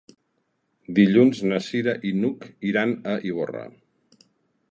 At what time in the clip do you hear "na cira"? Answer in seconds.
1.51-1.95